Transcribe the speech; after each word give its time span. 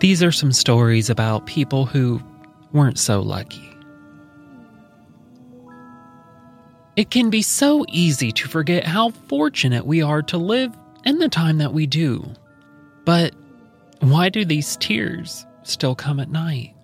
These 0.00 0.22
are 0.22 0.32
some 0.32 0.52
stories 0.52 1.10
about 1.10 1.46
people 1.46 1.84
who 1.84 2.22
weren't 2.72 2.98
so 2.98 3.20
lucky. 3.20 3.68
It 6.94 7.10
can 7.10 7.30
be 7.30 7.42
so 7.42 7.84
easy 7.88 8.32
to 8.32 8.48
forget 8.48 8.84
how 8.84 9.10
fortunate 9.10 9.86
we 9.86 10.02
are 10.02 10.22
to 10.22 10.36
live 10.36 10.72
in 11.04 11.18
the 11.18 11.28
time 11.28 11.58
that 11.58 11.72
we 11.72 11.86
do. 11.86 12.24
But 13.04 13.34
why 14.00 14.28
do 14.28 14.44
these 14.44 14.76
tears 14.76 15.46
still 15.62 15.94
come 15.94 16.20
at 16.20 16.30
night? 16.30 16.74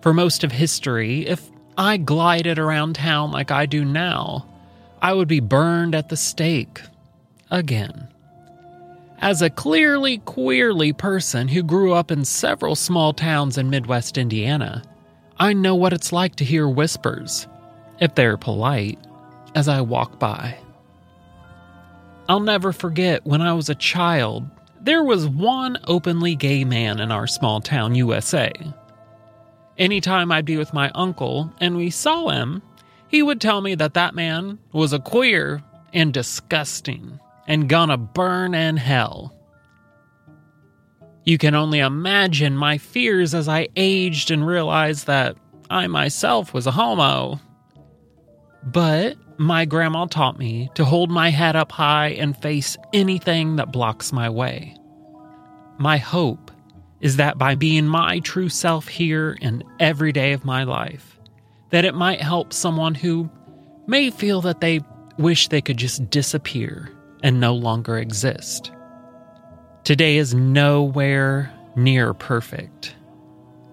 For 0.00 0.12
most 0.12 0.42
of 0.42 0.50
history, 0.50 1.26
if 1.26 1.50
I 1.78 1.96
glided 1.96 2.58
around 2.58 2.94
town 2.94 3.30
like 3.30 3.50
I 3.50 3.66
do 3.66 3.84
now, 3.84 4.46
I 5.00 5.12
would 5.12 5.28
be 5.28 5.40
burned 5.40 5.94
at 5.94 6.08
the 6.08 6.16
stake 6.16 6.80
again. 7.50 8.11
As 9.22 9.40
a 9.40 9.50
clearly 9.50 10.18
queerly 10.18 10.92
person 10.92 11.46
who 11.46 11.62
grew 11.62 11.92
up 11.92 12.10
in 12.10 12.24
several 12.24 12.74
small 12.74 13.12
towns 13.12 13.56
in 13.56 13.70
Midwest 13.70 14.18
Indiana, 14.18 14.82
I 15.38 15.52
know 15.52 15.76
what 15.76 15.92
it's 15.92 16.12
like 16.12 16.34
to 16.36 16.44
hear 16.44 16.68
whispers, 16.68 17.46
if 18.00 18.16
they're 18.16 18.36
polite, 18.36 18.98
as 19.54 19.68
I 19.68 19.80
walk 19.80 20.18
by. 20.18 20.58
I'll 22.28 22.40
never 22.40 22.72
forget 22.72 23.24
when 23.24 23.40
I 23.40 23.52
was 23.52 23.68
a 23.68 23.76
child, 23.76 24.44
there 24.80 25.04
was 25.04 25.28
one 25.28 25.78
openly 25.84 26.34
gay 26.34 26.64
man 26.64 26.98
in 26.98 27.12
our 27.12 27.28
small 27.28 27.60
town, 27.60 27.94
USA. 27.94 28.50
Anytime 29.78 30.32
I'd 30.32 30.44
be 30.44 30.56
with 30.56 30.74
my 30.74 30.90
uncle 30.96 31.52
and 31.60 31.76
we 31.76 31.90
saw 31.90 32.30
him, 32.30 32.60
he 33.06 33.22
would 33.22 33.40
tell 33.40 33.60
me 33.60 33.76
that 33.76 33.94
that 33.94 34.16
man 34.16 34.58
was 34.72 34.92
a 34.92 34.98
queer 34.98 35.62
and 35.92 36.12
disgusting 36.12 37.20
and 37.52 37.68
gonna 37.68 37.98
burn 37.98 38.54
in 38.54 38.78
hell. 38.78 39.30
You 41.26 41.36
can 41.36 41.54
only 41.54 41.80
imagine 41.80 42.56
my 42.56 42.78
fears 42.78 43.34
as 43.34 43.46
I 43.46 43.68
aged 43.76 44.30
and 44.30 44.46
realized 44.46 45.06
that 45.06 45.36
I 45.68 45.86
myself 45.86 46.54
was 46.54 46.66
a 46.66 46.70
homo. 46.70 47.38
But 48.62 49.18
my 49.36 49.66
grandma 49.66 50.06
taught 50.06 50.38
me 50.38 50.70
to 50.76 50.86
hold 50.86 51.10
my 51.10 51.28
head 51.28 51.54
up 51.54 51.72
high 51.72 52.12
and 52.12 52.34
face 52.34 52.78
anything 52.94 53.56
that 53.56 53.70
blocks 53.70 54.14
my 54.14 54.30
way. 54.30 54.74
My 55.76 55.98
hope 55.98 56.50
is 57.02 57.16
that 57.18 57.36
by 57.36 57.54
being 57.54 57.86
my 57.86 58.20
true 58.20 58.48
self 58.48 58.88
here 58.88 59.36
and 59.42 59.62
every 59.78 60.12
day 60.12 60.32
of 60.32 60.46
my 60.46 60.64
life, 60.64 61.20
that 61.68 61.84
it 61.84 61.94
might 61.94 62.22
help 62.22 62.54
someone 62.54 62.94
who 62.94 63.28
may 63.86 64.08
feel 64.08 64.40
that 64.40 64.62
they 64.62 64.80
wish 65.18 65.48
they 65.48 65.60
could 65.60 65.76
just 65.76 66.08
disappear 66.08 66.90
and 67.22 67.40
no 67.40 67.54
longer 67.54 67.98
exist. 67.98 68.72
Today 69.84 70.16
is 70.16 70.34
nowhere 70.34 71.52
near 71.76 72.14
perfect, 72.14 72.94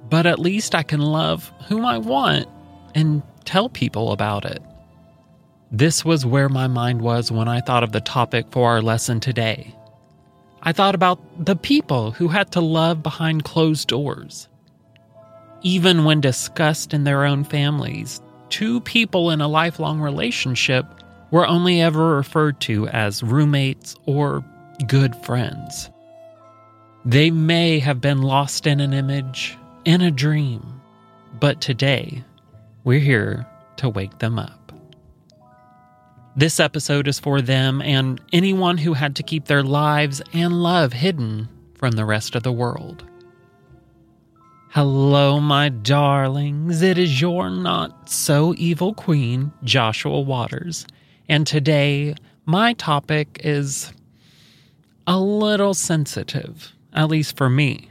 but 0.10 0.26
at 0.26 0.40
least 0.40 0.76
I 0.76 0.84
can 0.84 1.02
love 1.02 1.52
whom 1.68 1.86
I 1.86 1.98
want 1.98 2.48
and 2.96 3.22
tell 3.46 3.70
people 3.70 4.12
about 4.12 4.46
it. 4.46 4.62
This 5.72 6.04
was 6.04 6.26
where 6.26 6.50
my 6.50 6.68
mind 6.68 7.02
was 7.02 7.32
when 7.32 7.48
I 7.48 7.62
thought 7.62 7.84
of 7.84 7.92
the 7.92 8.02
topic 8.02 8.48
for 8.50 8.70
our 8.70 8.82
lesson 8.82 9.20
today. 9.20 9.76
I 10.64 10.74
thought 10.74 10.96
about 10.96 11.20
the 11.46 11.56
people 11.56 12.12
who 12.12 12.28
had 12.28 12.52
to 12.54 12.62
love 12.62 13.04
behind 13.04 13.44
closed 13.44 13.88
doors. 13.88 14.48
Even 15.62 16.06
when 16.06 16.22
discussed 16.22 16.94
in 16.94 17.04
their 17.04 17.24
own 17.24 17.44
families, 17.44 18.20
two 18.50 18.82
people 18.82 19.30
in 19.30 19.42
a 19.42 19.48
lifelong 19.48 20.02
relationship 20.02 20.86
were 21.32 21.48
only 21.48 21.82
ever 21.82 22.16
referred 22.16 22.60
to 22.62 22.88
as 22.88 23.24
roommates 23.24 23.96
or 24.06 24.44
good 24.88 25.16
friends. 25.18 25.90
They 27.06 27.32
may 27.32 27.80
have 27.80 28.02
been 28.02 28.22
lost 28.22 28.68
in 28.68 28.80
an 28.80 28.94
image, 28.94 29.58
in 29.86 30.02
a 30.02 30.12
dream, 30.12 30.82
but 31.40 31.62
today 31.62 32.24
we're 32.84 33.00
here 33.00 33.46
to 33.78 33.90
wake 33.90 34.20
them 34.20 34.40
up. 34.40 34.72
This 36.36 36.60
episode 36.60 37.08
is 37.08 37.20
for 37.20 37.42
them 37.42 37.82
and 37.82 38.22
anyone 38.32 38.78
who 38.78 38.94
had 38.94 39.16
to 39.18 39.24
keep 39.24 39.46
their 39.46 39.64
lives 39.64 40.22
and 40.34 40.64
love 40.64 40.94
hidden 40.94 41.50
from 41.76 41.92
the 41.92 42.06
rest 42.06 42.36
of 42.36 42.44
the 42.44 42.52
world. 42.52 43.04
Hello, 44.70 45.40
my 45.40 45.70
darlings. 45.70 46.82
It 46.82 46.98
is 46.98 47.20
your 47.20 47.50
not 47.50 48.10
so 48.10 48.54
evil 48.58 48.94
queen, 48.94 49.52
Joshua 49.64 50.22
Waters 50.22 50.86
and 51.30 51.48
today, 51.48 52.16
my 52.46 52.74
topic 52.74 53.40
is 53.44 53.94
a 55.08 55.20
little 55.20 55.74
sensitive, 55.74 56.74
at 56.92 57.08
least 57.08 57.38
for 57.38 57.50
me. 57.50 57.90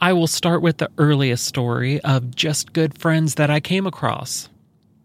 I 0.00 0.14
will 0.14 0.26
start 0.26 0.62
with 0.62 0.78
the 0.78 0.90
earliest 0.96 1.44
story 1.44 2.00
of 2.00 2.34
just 2.34 2.72
good 2.72 2.98
friends 2.98 3.34
that 3.34 3.50
I 3.50 3.60
came 3.60 3.86
across, 3.86 4.48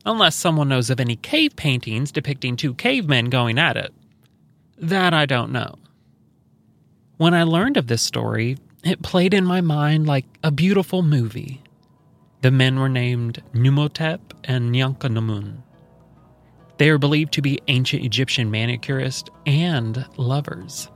unless 0.05 0.35
someone 0.35 0.69
knows 0.69 0.89
of 0.89 1.01
any 1.01 1.17
cave 1.17 1.55
paintings 1.57 2.11
depicting 2.11 2.55
two 2.55 2.73
cavemen 2.73 3.25
going 3.29 3.59
at 3.59 3.75
it. 3.75 3.93
That 4.77 5.13
I 5.13 5.25
don't 5.25 5.51
know. 5.51 5.75
When 7.17 7.33
I 7.33 7.43
learned 7.43 7.75
of 7.75 7.87
this 7.87 8.01
story, 8.01 8.57
it 8.83 9.01
played 9.01 9.33
in 9.33 9.45
my 9.45 9.59
mind 9.59 10.07
like 10.07 10.25
a 10.43 10.51
beautiful 10.51 11.01
movie. 11.01 11.61
The 12.41 12.51
men 12.51 12.79
were 12.79 12.89
named 12.89 13.41
Numotep 13.53 14.19
and 14.43 14.73
Nyanka-Namun. 14.73 15.63
They 16.77 16.89
are 16.89 16.97
believed 16.97 17.33
to 17.33 17.41
be 17.41 17.59
ancient 17.67 18.03
Egyptian 18.03 18.51
manicurists 18.51 19.29
and 19.45 20.05
lovers. 20.17 20.89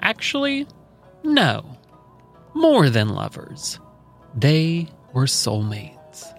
Actually, 0.00 0.66
no. 1.22 1.78
More 2.54 2.90
than 2.90 3.10
lovers. 3.10 3.78
They 4.34 4.88
were 5.12 5.26
soulmates. 5.26 6.32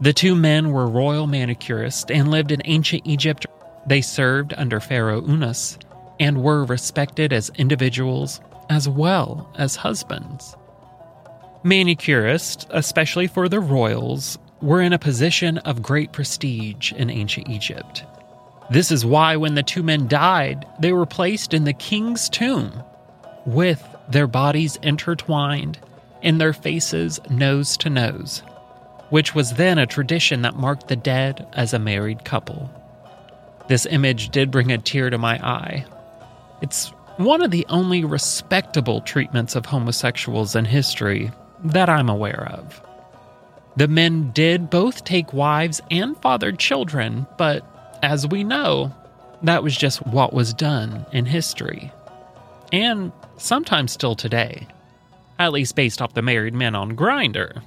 The 0.00 0.12
two 0.12 0.34
men 0.34 0.72
were 0.72 0.88
royal 0.88 1.26
manicurists 1.26 2.10
and 2.14 2.30
lived 2.30 2.50
in 2.50 2.62
ancient 2.64 3.06
Egypt. 3.06 3.46
They 3.86 4.00
served 4.00 4.54
under 4.56 4.80
Pharaoh 4.80 5.22
Unas 5.22 5.78
and 6.18 6.42
were 6.42 6.64
respected 6.64 7.32
as 7.32 7.50
individuals 7.56 8.40
as 8.68 8.88
well 8.88 9.50
as 9.56 9.76
husbands. 9.76 10.56
Manicurists, 11.64 12.66
especially 12.70 13.26
for 13.26 13.48
the 13.48 13.60
royals, 13.60 14.38
were 14.62 14.80
in 14.80 14.92
a 14.92 14.98
position 14.98 15.58
of 15.58 15.82
great 15.82 16.12
prestige 16.12 16.92
in 16.92 17.10
ancient 17.10 17.48
Egypt. 17.48 18.04
This 18.70 18.90
is 18.90 19.04
why, 19.04 19.36
when 19.36 19.54
the 19.54 19.62
two 19.62 19.82
men 19.82 20.08
died, 20.08 20.66
they 20.78 20.92
were 20.92 21.04
placed 21.04 21.52
in 21.52 21.64
the 21.64 21.72
king's 21.72 22.28
tomb 22.28 22.82
with 23.44 23.84
their 24.08 24.26
bodies 24.26 24.76
intertwined 24.82 25.78
and 26.22 26.40
their 26.40 26.52
faces 26.52 27.20
nose 27.28 27.76
to 27.78 27.90
nose, 27.90 28.42
which 29.10 29.34
was 29.34 29.54
then 29.54 29.78
a 29.78 29.86
tradition 29.86 30.42
that 30.42 30.56
marked 30.56 30.88
the 30.88 30.96
dead 30.96 31.46
as 31.52 31.74
a 31.74 31.78
married 31.78 32.24
couple. 32.24 32.70
This 33.68 33.84
image 33.86 34.30
did 34.30 34.50
bring 34.50 34.70
a 34.70 34.78
tear 34.78 35.10
to 35.10 35.18
my 35.18 35.36
eye. 35.44 35.84
It's 36.62 36.88
one 37.16 37.42
of 37.42 37.50
the 37.50 37.66
only 37.68 38.04
respectable 38.04 39.00
treatments 39.00 39.54
of 39.54 39.66
homosexuals 39.66 40.56
in 40.56 40.64
history 40.64 41.30
that 41.64 41.88
I'm 41.88 42.08
aware 42.08 42.48
of. 42.52 42.80
The 43.76 43.88
men 43.88 44.32
did 44.32 44.68
both 44.68 45.04
take 45.04 45.32
wives 45.32 45.80
and 45.90 46.16
fathered 46.20 46.58
children, 46.58 47.26
but 47.38 47.98
as 48.02 48.26
we 48.26 48.44
know, 48.44 48.94
that 49.42 49.62
was 49.62 49.76
just 49.76 50.06
what 50.06 50.32
was 50.32 50.52
done 50.52 51.06
in 51.12 51.24
history. 51.24 51.90
And 52.72 53.12
sometimes 53.38 53.92
still 53.92 54.14
today, 54.14 54.66
at 55.38 55.52
least 55.52 55.74
based 55.74 56.02
off 56.02 56.14
the 56.14 56.22
married 56.22 56.54
men 56.54 56.74
on 56.74 56.96
Grindr. 56.96 57.62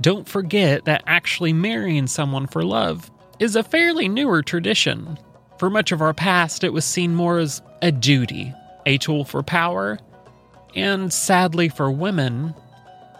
Don't 0.00 0.28
forget 0.28 0.84
that 0.86 1.02
actually 1.06 1.52
marrying 1.52 2.06
someone 2.06 2.46
for 2.46 2.62
love 2.62 3.10
is 3.38 3.56
a 3.56 3.62
fairly 3.62 4.08
newer 4.08 4.42
tradition. 4.42 5.18
For 5.58 5.68
much 5.68 5.92
of 5.92 6.00
our 6.00 6.14
past, 6.14 6.64
it 6.64 6.72
was 6.72 6.84
seen 6.84 7.14
more 7.14 7.38
as 7.38 7.60
a 7.82 7.92
duty, 7.92 8.54
a 8.86 8.96
tool 8.98 9.24
for 9.24 9.42
power, 9.42 9.98
and 10.74 11.12
sadly 11.12 11.68
for 11.68 11.90
women, 11.90 12.54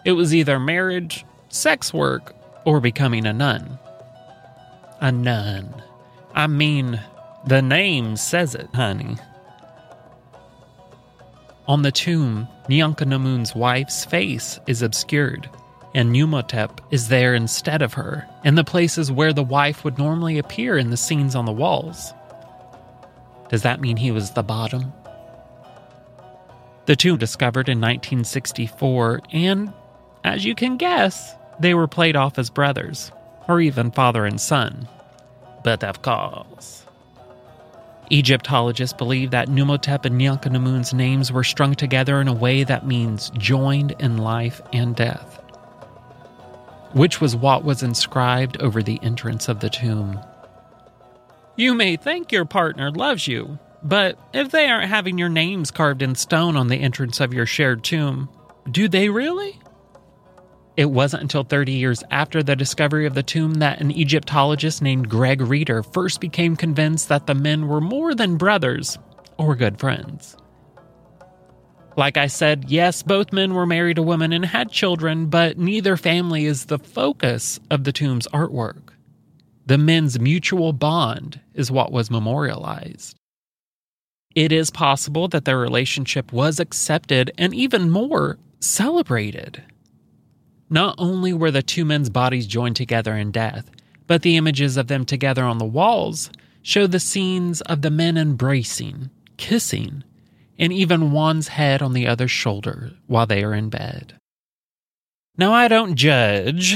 it 0.05 0.13
was 0.13 0.33
either 0.33 0.59
marriage 0.59 1.25
sex 1.49 1.93
work, 1.93 2.33
or 2.65 2.79
becoming 2.79 3.25
a 3.25 3.33
nun. 3.33 3.79
A 5.01 5.11
nun. 5.11 5.81
I 6.33 6.47
mean, 6.47 7.01
the 7.45 7.61
name 7.61 8.15
says 8.15 8.55
it, 8.55 8.69
honey. 8.73 9.17
On 11.67 11.81
the 11.83 11.91
tomb, 11.91 12.47
Nyankanumun's 12.67 13.55
wife's 13.55 14.03
face 14.05 14.59
is 14.67 14.81
obscured, 14.81 15.49
and 15.93 16.11
Numhotep 16.11 16.79
is 16.91 17.07
there 17.07 17.35
instead 17.35 17.81
of 17.81 17.93
her, 17.93 18.27
in 18.43 18.55
the 18.55 18.63
places 18.63 19.11
where 19.11 19.33
the 19.33 19.43
wife 19.43 19.83
would 19.83 19.97
normally 19.97 20.37
appear 20.37 20.77
in 20.77 20.89
the 20.89 20.97
scenes 20.97 21.35
on 21.35 21.45
the 21.45 21.51
walls. 21.51 22.13
Does 23.49 23.63
that 23.63 23.81
mean 23.81 23.97
he 23.97 24.11
was 24.11 24.31
the 24.31 24.43
bottom? 24.43 24.93
The 26.85 26.95
tomb 26.95 27.17
discovered 27.17 27.69
in 27.69 27.79
1964, 27.79 29.21
and 29.31 29.71
as 30.23 30.43
you 30.43 30.55
can 30.55 30.77
guess, 30.77 31.35
they 31.59 31.73
were 31.73 31.87
played 31.87 32.15
off 32.15 32.39
as 32.39 32.49
brothers, 32.49 33.11
or 33.47 33.59
even 33.61 33.91
father 33.91 34.25
and 34.25 34.39
son. 34.39 34.87
But 35.63 35.83
of 35.83 36.01
course. 36.01 36.85
Egyptologists 38.11 38.97
believe 38.97 39.31
that 39.31 39.49
Numhotep 39.49 40.05
and 40.05 40.19
Nyankanumun's 40.19 40.93
names 40.93 41.31
were 41.31 41.43
strung 41.43 41.75
together 41.75 42.19
in 42.19 42.27
a 42.27 42.33
way 42.33 42.63
that 42.63 42.87
means 42.87 43.29
joined 43.37 43.91
in 43.99 44.17
life 44.17 44.61
and 44.73 44.95
death, 44.95 45.39
which 46.93 47.21
was 47.21 47.35
what 47.35 47.63
was 47.63 47.83
inscribed 47.83 48.59
over 48.61 48.81
the 48.81 48.99
entrance 49.03 49.47
of 49.47 49.59
the 49.59 49.69
tomb. 49.69 50.19
You 51.55 51.75
may 51.75 51.97
think 51.97 52.31
your 52.31 52.45
partner 52.45 52.89
loves 52.89 53.27
you, 53.27 53.59
but 53.83 54.17
if 54.33 54.49
they 54.49 54.67
aren't 54.67 54.89
having 54.89 55.19
your 55.19 55.29
names 55.29 55.69
carved 55.69 56.01
in 56.01 56.15
stone 56.15 56.55
on 56.55 56.67
the 56.67 56.77
entrance 56.77 57.19
of 57.19 57.33
your 57.33 57.45
shared 57.45 57.83
tomb, 57.83 58.27
do 58.71 58.87
they 58.87 59.09
really? 59.09 59.59
It 60.79 60.91
wasn't 60.91 61.23
until 61.23 61.43
30 61.43 61.73
years 61.73 62.05
after 62.09 62.41
the 62.41 62.55
discovery 62.55 63.05
of 63.05 63.13
the 63.13 63.21
tomb 63.21 63.55
that 63.55 63.81
an 63.81 63.91
Egyptologist 63.91 64.81
named 64.81 65.09
Greg 65.09 65.41
Reeder 65.41 65.83
first 65.83 66.21
became 66.21 66.55
convinced 66.55 67.09
that 67.09 67.27
the 67.27 67.35
men 67.35 67.67
were 67.67 67.81
more 67.81 68.15
than 68.15 68.37
brothers 68.37 68.97
or 69.37 69.57
good 69.57 69.77
friends. 69.77 70.37
Like 71.97 72.15
I 72.15 72.27
said, 72.27 72.69
yes, 72.69 73.03
both 73.03 73.33
men 73.33 73.55
were 73.55 73.65
married 73.65 73.97
to 73.97 74.01
women 74.01 74.31
and 74.31 74.45
had 74.45 74.71
children, 74.71 75.25
but 75.25 75.57
neither 75.57 75.97
family 75.97 76.45
is 76.45 76.67
the 76.67 76.79
focus 76.79 77.59
of 77.69 77.83
the 77.83 77.91
tomb's 77.91 78.29
artwork. 78.29 78.93
The 79.65 79.77
men's 79.77 80.17
mutual 80.17 80.71
bond 80.71 81.41
is 81.53 81.69
what 81.69 81.91
was 81.91 82.09
memorialized. 82.09 83.17
It 84.33 84.53
is 84.53 84.71
possible 84.71 85.27
that 85.27 85.43
their 85.43 85.59
relationship 85.59 86.31
was 86.31 86.57
accepted 86.57 87.33
and 87.37 87.53
even 87.53 87.89
more 87.89 88.39
celebrated. 88.61 89.61
Not 90.69 90.95
only 90.97 91.33
were 91.33 91.51
the 91.51 91.63
two 91.63 91.83
men's 91.85 92.09
bodies 92.09 92.45
joined 92.45 92.75
together 92.75 93.15
in 93.15 93.31
death, 93.31 93.69
but 94.05 94.21
the 94.21 94.37
images 94.37 94.77
of 94.77 94.87
them 94.87 95.05
together 95.05 95.43
on 95.43 95.57
the 95.57 95.65
walls 95.65 96.29
show 96.61 96.87
the 96.87 96.99
scenes 96.99 97.61
of 97.61 97.81
the 97.81 97.89
men 97.89 98.17
embracing, 98.17 99.09
kissing, 99.37 100.03
and 100.57 100.73
even 100.73 101.11
one's 101.11 101.47
head 101.47 101.81
on 101.81 101.93
the 101.93 102.05
other's 102.05 102.31
shoulder 102.31 102.91
while 103.07 103.25
they 103.25 103.43
are 103.43 103.53
in 103.53 103.69
bed. 103.69 104.15
Now, 105.37 105.53
I 105.53 105.69
don't 105.69 105.95
judge, 105.95 106.75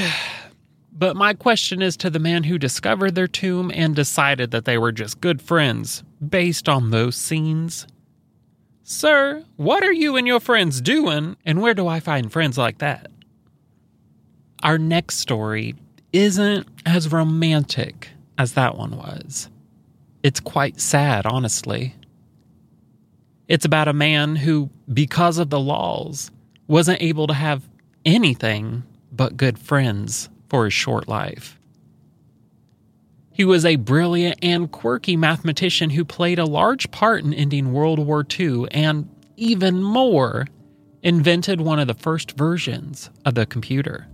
but 0.92 1.16
my 1.16 1.34
question 1.34 1.82
is 1.82 1.98
to 1.98 2.10
the 2.10 2.20
man 2.20 2.44
who 2.46 2.58
discovered 2.58 3.14
their 3.14 3.28
tomb 3.28 3.72
and 3.74 3.96
decided 3.96 4.52
that 4.52 4.66
they 4.66 4.78
were 4.78 4.94
just 4.94 5.20
good 5.20 5.42
friends 5.42 6.04
based 6.26 6.70
on 6.70 6.90
those 6.92 7.18
scenes. 7.18 7.86
Sir, 8.84 9.44
what 9.58 9.84
are 9.84 9.94
you 9.94 10.16
and 10.16 10.26
your 10.26 10.40
friends 10.40 10.82
doing, 10.82 11.36
and 11.46 11.62
where 11.62 11.74
do 11.74 11.88
I 11.88 12.00
find 12.00 12.32
friends 12.32 12.58
like 12.58 12.78
that? 12.78 13.12
Our 14.64 14.78
next 14.78 15.18
story 15.18 15.76
isn't 16.14 16.66
as 16.86 17.12
romantic 17.12 18.10
as 18.38 18.54
that 18.54 18.78
one 18.78 18.96
was. 18.96 19.50
It's 20.24 20.40
quite 20.40 20.80
sad, 20.80 21.26
honestly. 21.26 21.96
It's 23.50 23.66
about 23.66 23.90
a 23.90 23.94
man 23.94 24.38
who, 24.38 24.70
because 24.92 25.38
of 25.38 25.50
the 25.50 25.60
laws, 25.60 26.32
wasn't 26.68 27.02
able 27.02 27.28
to 27.28 27.34
have 27.34 27.68
anything 28.06 28.84
but 29.12 29.36
good 29.36 29.60
friends 29.60 30.30
for 30.48 30.64
his 30.64 30.74
short 30.74 31.10
life. 31.10 31.60
He 33.34 33.44
was 33.44 33.66
a 33.66 33.76
brilliant 33.76 34.40
and 34.42 34.72
quirky 34.72 35.18
mathematician 35.18 35.90
who 35.90 36.06
played 36.06 36.40
a 36.40 36.46
large 36.46 36.90
part 36.90 37.26
in 37.26 37.34
ending 37.34 37.74
World 37.74 38.00
War 38.00 38.26
II 38.40 38.68
and, 38.72 39.10
even 39.36 39.84
more, 39.84 40.48
invented 41.02 41.60
one 41.60 41.80
of 41.80 41.88
the 41.88 41.94
first 41.94 42.38
versions 42.38 43.10
of 43.26 43.36
the 43.36 43.46
computer. 43.46 44.08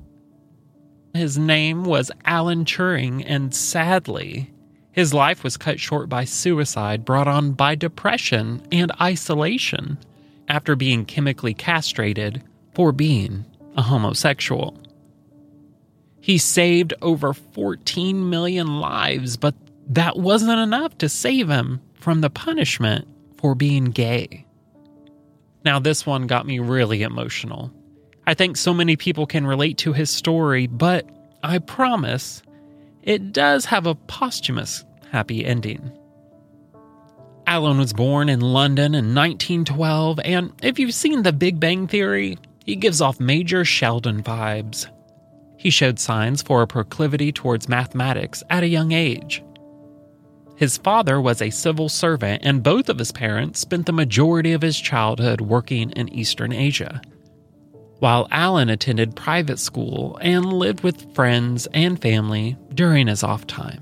His 1.13 1.37
name 1.37 1.85
was 1.85 2.11
Alan 2.25 2.65
Turing, 2.65 3.23
and 3.25 3.53
sadly, 3.53 4.51
his 4.91 5.13
life 5.13 5.43
was 5.43 5.57
cut 5.57 5.79
short 5.79 6.09
by 6.09 6.23
suicide 6.23 7.05
brought 7.05 7.27
on 7.27 7.51
by 7.53 7.75
depression 7.75 8.61
and 8.71 8.91
isolation 9.01 9.97
after 10.47 10.75
being 10.75 11.05
chemically 11.05 11.53
castrated 11.53 12.43
for 12.73 12.91
being 12.91 13.45
a 13.75 13.81
homosexual. 13.81 14.77
He 16.21 16.37
saved 16.37 16.93
over 17.01 17.33
14 17.33 18.29
million 18.29 18.79
lives, 18.79 19.37
but 19.37 19.55
that 19.87 20.17
wasn't 20.17 20.59
enough 20.59 20.97
to 20.99 21.09
save 21.09 21.49
him 21.49 21.81
from 21.93 22.21
the 22.21 22.29
punishment 22.29 23.07
for 23.37 23.55
being 23.55 23.85
gay. 23.85 24.45
Now, 25.65 25.79
this 25.79 26.05
one 26.05 26.27
got 26.27 26.45
me 26.45 26.59
really 26.59 27.01
emotional 27.01 27.71
I 28.29 28.35
think 28.35 28.57
so 28.57 28.75
many 28.75 28.95
people 28.95 29.25
can 29.25 29.47
relate 29.47 29.79
to 29.79 29.91
his 29.91 30.11
story, 30.11 30.67
but 30.67 31.03
I 31.41 31.57
promise 31.57 32.43
it 33.01 33.33
does 33.33 33.65
have 33.65 33.87
a 33.87 33.95
posthumous 33.95 34.85
happy 35.11 35.43
ending. 35.43 35.91
Alan 37.47 37.79
was 37.79 37.91
born 37.91 38.29
in 38.29 38.41
London 38.41 38.93
in 38.93 39.15
1912, 39.15 40.19
and 40.23 40.53
if 40.61 40.77
you've 40.77 40.93
seen 40.93 41.23
The 41.23 41.33
Big 41.33 41.59
Bang 41.59 41.87
Theory, 41.87 42.37
he 42.63 42.75
gives 42.75 43.01
off 43.01 43.19
major 43.19 43.65
Sheldon 43.65 44.21
vibes. 44.21 44.85
He 45.57 45.71
showed 45.71 45.97
signs 45.97 46.43
for 46.43 46.61
a 46.61 46.67
proclivity 46.67 47.31
towards 47.31 47.67
mathematics 47.67 48.43
at 48.51 48.61
a 48.61 48.67
young 48.67 48.91
age. 48.91 49.43
His 50.55 50.77
father 50.77 51.19
was 51.19 51.41
a 51.41 51.49
civil 51.49 51.89
servant, 51.89 52.43
and 52.45 52.61
both 52.61 52.89
of 52.89 52.99
his 52.99 53.11
parents 53.11 53.59
spent 53.59 53.87
the 53.87 53.91
majority 53.91 54.53
of 54.53 54.61
his 54.61 54.79
childhood 54.79 55.41
working 55.41 55.89
in 55.93 56.13
Eastern 56.13 56.53
Asia 56.53 57.01
while 57.99 58.27
Alan 58.31 58.69
attended 58.69 59.15
private 59.15 59.59
school 59.59 60.17
and 60.21 60.53
lived 60.53 60.81
with 60.81 61.13
friends 61.13 61.67
and 61.73 62.01
family 62.01 62.57
during 62.73 63.07
his 63.07 63.23
off 63.23 63.45
time. 63.45 63.81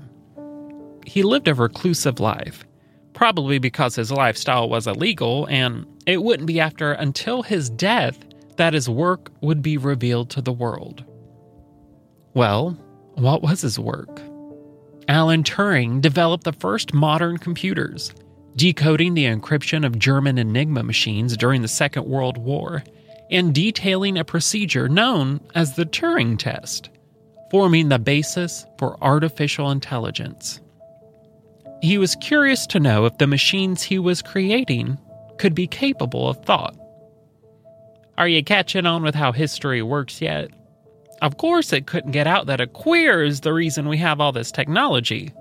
He 1.06 1.22
lived 1.22 1.48
a 1.48 1.54
reclusive 1.54 2.20
life, 2.20 2.64
probably 3.14 3.58
because 3.58 3.94
his 3.94 4.12
lifestyle 4.12 4.68
was 4.68 4.86
illegal, 4.86 5.46
and 5.46 5.86
it 6.06 6.22
wouldn't 6.22 6.46
be 6.46 6.60
after 6.60 6.92
until 6.92 7.42
his 7.42 7.70
death 7.70 8.18
that 8.56 8.74
his 8.74 8.88
work 8.88 9.30
would 9.40 9.62
be 9.62 9.76
revealed 9.76 10.30
to 10.30 10.42
the 10.42 10.52
world. 10.52 11.04
Well, 12.34 12.76
what 13.14 13.42
was 13.42 13.62
his 13.62 13.78
work? 13.78 14.20
Alan 15.08 15.42
Turing 15.42 16.00
developed 16.00 16.44
the 16.44 16.52
first 16.52 16.92
modern 16.92 17.38
computers, 17.38 18.12
decoding 18.56 19.14
the 19.14 19.24
encryption 19.24 19.86
of 19.86 19.98
German 19.98 20.36
Enigma 20.36 20.82
machines 20.82 21.36
during 21.36 21.62
the 21.62 21.68
Second 21.68 22.04
World 22.06 22.36
War 22.36 22.82
and 23.30 23.54
detailing 23.54 24.16
a 24.16 24.24
procedure 24.24 24.88
known 24.88 25.40
as 25.54 25.74
the 25.74 25.84
Turing 25.84 26.38
test, 26.38 26.90
forming 27.50 27.88
the 27.88 27.98
basis 27.98 28.66
for 28.78 29.02
artificial 29.02 29.70
intelligence. 29.70 30.60
He 31.80 31.98
was 31.98 32.16
curious 32.16 32.66
to 32.68 32.80
know 32.80 33.04
if 33.04 33.18
the 33.18 33.26
machines 33.26 33.82
he 33.82 33.98
was 33.98 34.22
creating 34.22 34.98
could 35.38 35.54
be 35.54 35.66
capable 35.66 36.28
of 36.28 36.44
thought. 36.44 36.76
Are 38.16 38.26
you 38.28 38.42
catching 38.42 38.84
on 38.84 39.04
with 39.04 39.14
how 39.14 39.30
history 39.30 39.80
works 39.80 40.20
yet? 40.20 40.50
Of 41.22 41.36
course, 41.36 41.72
it 41.72 41.86
couldn't 41.86 42.12
get 42.12 42.26
out 42.26 42.46
that 42.46 42.60
a 42.60 42.66
queer 42.66 43.22
is 43.22 43.40
the 43.40 43.52
reason 43.52 43.88
we 43.88 43.98
have 43.98 44.20
all 44.20 44.32
this 44.32 44.50
technology. 44.50 45.32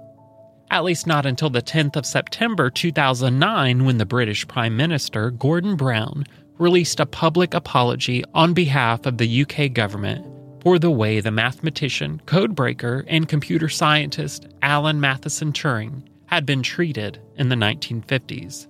At 0.69 0.83
least 0.83 1.07
not 1.07 1.25
until 1.25 1.49
the 1.49 1.61
10th 1.61 1.95
of 1.95 2.05
September 2.05 2.69
2009, 2.69 3.85
when 3.85 3.97
the 3.97 4.05
British 4.05 4.47
Prime 4.47 4.75
Minister, 4.75 5.31
Gordon 5.31 5.75
Brown, 5.75 6.25
released 6.59 6.99
a 6.99 7.05
public 7.05 7.53
apology 7.53 8.23
on 8.33 8.53
behalf 8.53 9.05
of 9.05 9.17
the 9.17 9.41
UK 9.41 9.73
government 9.73 10.25
for 10.61 10.79
the 10.79 10.91
way 10.91 11.19
the 11.19 11.31
mathematician, 11.31 12.21
codebreaker, 12.25 13.03
and 13.07 13.29
computer 13.29 13.69
scientist 13.69 14.47
Alan 14.61 14.99
Mathison 14.99 15.53
Turing 15.53 16.03
had 16.25 16.45
been 16.45 16.61
treated 16.61 17.21
in 17.35 17.49
the 17.49 17.55
1950s. 17.55 18.67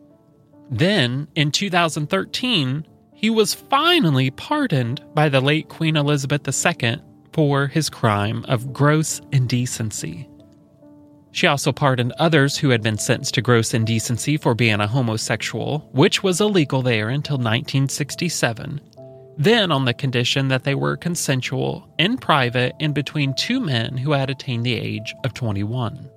Then, 0.70 1.28
in 1.36 1.52
2013, 1.52 2.86
he 3.14 3.30
was 3.30 3.54
finally 3.54 4.30
pardoned 4.30 5.04
by 5.14 5.30
the 5.30 5.42
late 5.42 5.70
Queen 5.70 5.96
Elizabeth 5.96 6.48
II 6.48 6.98
for 7.34 7.68
his 7.68 7.90
crime 7.90 8.46
of 8.48 8.74
gross 8.74 9.22
indecency. 9.32 10.30
She 11.38 11.46
also 11.46 11.72
pardoned 11.72 12.14
others 12.18 12.58
who 12.58 12.70
had 12.70 12.82
been 12.82 12.98
sentenced 12.98 13.36
to 13.36 13.44
gross 13.44 13.72
indecency 13.76 14.38
for 14.38 14.56
being 14.56 14.80
a 14.80 14.88
homosexual, 14.88 15.88
which 15.92 16.24
was 16.24 16.42
illegal 16.42 16.82
there 16.82 17.10
until 17.10 17.38
1967. 17.38 18.82
then 19.38 19.72
on 19.72 19.86
the 19.86 19.94
condition 19.94 20.48
that 20.48 20.64
they 20.64 20.74
were 20.74 20.98
consensual, 20.98 21.88
in 22.00 22.18
private, 22.18 22.74
and 22.80 22.96
between 22.96 23.36
two 23.36 23.60
men 23.60 23.96
who 23.96 24.14
had 24.14 24.32
attained 24.32 24.66
the 24.66 24.74
age 24.74 25.14
of 25.24 25.36
21. 25.36 26.10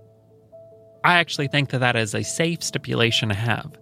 I 1.04 1.18
actually 1.18 1.48
think 1.48 1.68
that 1.68 1.80
that 1.80 1.96
is 1.96 2.14
a 2.14 2.24
safe 2.24 2.62
stipulation 2.62 3.28
to 3.28 3.34
have. 3.34 3.78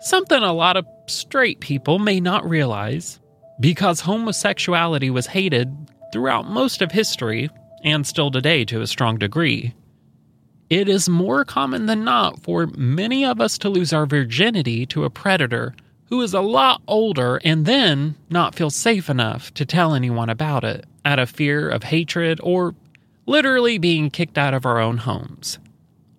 Something 0.00 0.42
a 0.42 0.54
lot 0.54 0.78
of 0.78 0.86
straight 1.06 1.60
people 1.60 1.98
may 1.98 2.18
not 2.18 2.48
realize 2.48 3.20
because 3.60 4.00
homosexuality 4.00 5.10
was 5.10 5.26
hated 5.26 5.68
throughout 6.14 6.48
most 6.48 6.80
of 6.80 6.92
history 6.92 7.50
and 7.84 8.06
still 8.06 8.30
today 8.30 8.64
to 8.64 8.80
a 8.80 8.86
strong 8.86 9.18
degree. 9.18 9.74
It 10.70 10.88
is 10.88 11.08
more 11.08 11.44
common 11.44 11.86
than 11.86 12.04
not 12.04 12.40
for 12.40 12.68
many 12.68 13.24
of 13.24 13.40
us 13.40 13.58
to 13.58 13.68
lose 13.68 13.92
our 13.92 14.06
virginity 14.06 14.86
to 14.86 15.02
a 15.02 15.10
predator 15.10 15.74
who 16.10 16.20
is 16.22 16.32
a 16.32 16.40
lot 16.40 16.80
older 16.86 17.40
and 17.44 17.66
then 17.66 18.14
not 18.30 18.54
feel 18.54 18.70
safe 18.70 19.10
enough 19.10 19.52
to 19.54 19.64
tell 19.64 19.94
anyone 19.94 20.30
about 20.30 20.62
it 20.62 20.84
out 21.04 21.18
of 21.18 21.28
fear 21.28 21.68
of 21.68 21.82
hatred 21.82 22.40
or 22.44 22.76
literally 23.26 23.78
being 23.78 24.10
kicked 24.10 24.38
out 24.38 24.54
of 24.54 24.64
our 24.64 24.78
own 24.78 24.98
homes, 24.98 25.58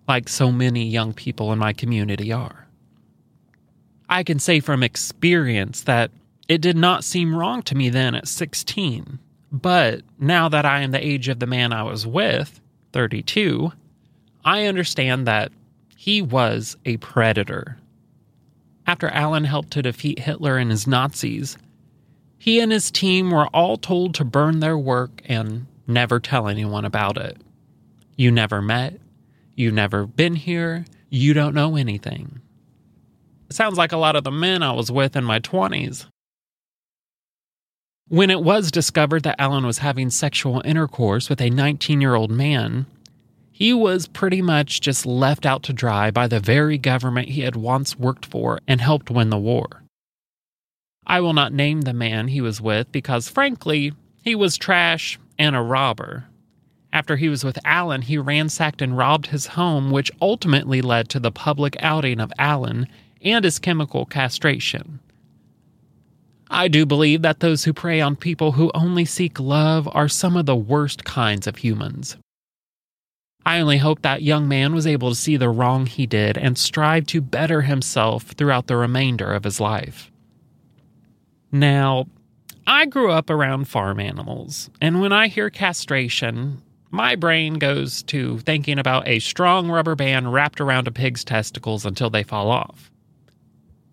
like 0.06 0.28
so 0.28 0.52
many 0.52 0.84
young 0.84 1.14
people 1.14 1.50
in 1.52 1.58
my 1.58 1.72
community 1.72 2.30
are. 2.30 2.66
I 4.10 4.22
can 4.22 4.38
say 4.38 4.60
from 4.60 4.82
experience 4.82 5.82
that 5.84 6.10
it 6.46 6.60
did 6.60 6.76
not 6.76 7.04
seem 7.04 7.34
wrong 7.34 7.62
to 7.62 7.74
me 7.74 7.88
then 7.88 8.14
at 8.14 8.28
16, 8.28 9.18
but 9.50 10.02
now 10.18 10.50
that 10.50 10.66
I 10.66 10.80
am 10.82 10.90
the 10.90 11.06
age 11.06 11.28
of 11.28 11.38
the 11.38 11.46
man 11.46 11.72
I 11.72 11.84
was 11.84 12.06
with, 12.06 12.60
32, 12.92 13.72
I 14.44 14.66
understand 14.66 15.26
that 15.26 15.52
he 15.96 16.22
was 16.22 16.76
a 16.84 16.96
predator 16.98 17.78
after 18.86 19.08
Alan 19.08 19.44
helped 19.44 19.70
to 19.72 19.82
defeat 19.82 20.18
Hitler 20.18 20.58
and 20.58 20.70
his 20.70 20.86
Nazis, 20.86 21.56
he 22.38 22.60
and 22.60 22.72
his 22.72 22.90
team 22.90 23.30
were 23.30 23.46
all 23.48 23.76
told 23.76 24.14
to 24.14 24.24
burn 24.24 24.60
their 24.60 24.76
work 24.76 25.22
and 25.26 25.66
never 25.86 26.18
tell 26.18 26.48
anyone 26.48 26.84
about 26.84 27.16
it. 27.16 27.36
You 28.16 28.30
never 28.30 28.60
met, 28.60 29.00
you 29.54 29.70
never 29.70 30.06
been 30.06 30.34
here, 30.34 30.84
you 31.08 31.34
don't 31.34 31.54
know 31.54 31.76
anything. 31.76 32.40
It 33.48 33.54
sounds 33.54 33.78
like 33.78 33.92
a 33.92 33.96
lot 33.96 34.16
of 34.16 34.24
the 34.24 34.30
men 34.30 34.62
I 34.62 34.72
was 34.72 34.90
with 34.90 35.14
in 35.14 35.24
my 35.24 35.38
20s. 35.38 36.06
When 38.08 38.30
it 38.30 38.42
was 38.42 38.70
discovered 38.70 39.22
that 39.22 39.40
Alan 39.40 39.64
was 39.64 39.78
having 39.78 40.10
sexual 40.10 40.60
intercourse 40.64 41.30
with 41.30 41.40
a 41.40 41.50
19 41.50 42.00
year 42.00 42.14
old 42.14 42.30
man, 42.30 42.86
he 43.62 43.72
was 43.72 44.08
pretty 44.08 44.42
much 44.42 44.80
just 44.80 45.06
left 45.06 45.46
out 45.46 45.62
to 45.62 45.72
dry 45.72 46.10
by 46.10 46.26
the 46.26 46.40
very 46.40 46.76
government 46.76 47.28
he 47.28 47.42
had 47.42 47.54
once 47.54 47.96
worked 47.96 48.26
for 48.26 48.58
and 48.66 48.80
helped 48.80 49.08
win 49.08 49.30
the 49.30 49.38
war. 49.38 49.84
I 51.06 51.20
will 51.20 51.32
not 51.32 51.52
name 51.52 51.82
the 51.82 51.92
man 51.92 52.26
he 52.26 52.40
was 52.40 52.60
with 52.60 52.90
because, 52.90 53.28
frankly, 53.28 53.92
he 54.24 54.34
was 54.34 54.56
trash 54.56 55.16
and 55.38 55.54
a 55.54 55.60
robber. 55.60 56.24
After 56.92 57.14
he 57.14 57.28
was 57.28 57.44
with 57.44 57.56
Alan, 57.64 58.02
he 58.02 58.18
ransacked 58.18 58.82
and 58.82 58.98
robbed 58.98 59.28
his 59.28 59.46
home, 59.46 59.92
which 59.92 60.10
ultimately 60.20 60.82
led 60.82 61.08
to 61.10 61.20
the 61.20 61.30
public 61.30 61.76
outing 61.78 62.18
of 62.18 62.32
Alan 62.40 62.88
and 63.20 63.44
his 63.44 63.60
chemical 63.60 64.06
castration. 64.06 64.98
I 66.50 66.66
do 66.66 66.84
believe 66.84 67.22
that 67.22 67.38
those 67.38 67.62
who 67.62 67.72
prey 67.72 68.00
on 68.00 68.16
people 68.16 68.50
who 68.50 68.72
only 68.74 69.04
seek 69.04 69.38
love 69.38 69.88
are 69.92 70.08
some 70.08 70.36
of 70.36 70.46
the 70.46 70.56
worst 70.56 71.04
kinds 71.04 71.46
of 71.46 71.58
humans. 71.58 72.16
I 73.44 73.60
only 73.60 73.78
hope 73.78 74.02
that 74.02 74.22
young 74.22 74.46
man 74.46 74.74
was 74.74 74.86
able 74.86 75.10
to 75.10 75.16
see 75.16 75.36
the 75.36 75.48
wrong 75.48 75.86
he 75.86 76.06
did 76.06 76.38
and 76.38 76.56
strive 76.56 77.06
to 77.06 77.20
better 77.20 77.62
himself 77.62 78.22
throughout 78.22 78.66
the 78.66 78.76
remainder 78.76 79.32
of 79.32 79.44
his 79.44 79.60
life. 79.60 80.10
Now, 81.50 82.06
I 82.66 82.86
grew 82.86 83.10
up 83.10 83.28
around 83.28 83.66
farm 83.66 83.98
animals, 83.98 84.70
and 84.80 85.00
when 85.00 85.12
I 85.12 85.26
hear 85.26 85.50
castration, 85.50 86.62
my 86.90 87.16
brain 87.16 87.54
goes 87.54 88.02
to 88.04 88.38
thinking 88.40 88.78
about 88.78 89.08
a 89.08 89.18
strong 89.18 89.68
rubber 89.68 89.96
band 89.96 90.32
wrapped 90.32 90.60
around 90.60 90.86
a 90.86 90.92
pig's 90.92 91.24
testicles 91.24 91.84
until 91.84 92.10
they 92.10 92.22
fall 92.22 92.50
off. 92.50 92.90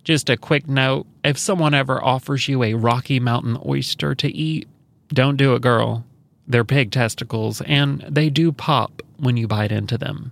Just 0.03 0.29
a 0.29 0.37
quick 0.37 0.67
note 0.67 1.07
if 1.23 1.37
someone 1.37 1.73
ever 1.73 2.03
offers 2.03 2.47
you 2.47 2.63
a 2.63 2.75
Rocky 2.75 3.19
Mountain 3.19 3.57
oyster 3.65 4.13
to 4.15 4.29
eat, 4.29 4.67
don't 5.09 5.37
do 5.37 5.55
it, 5.55 5.61
girl. 5.61 6.05
They're 6.49 6.65
pig 6.65 6.91
testicles, 6.91 7.61
and 7.61 8.03
they 8.09 8.31
do 8.31 8.51
pop 8.51 9.03
when 9.17 9.37
you 9.37 9.47
bite 9.47 9.71
into 9.71 9.99
them. 9.99 10.31